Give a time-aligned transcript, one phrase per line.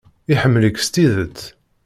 [0.33, 1.39] Iḥemmel-ik s tidet.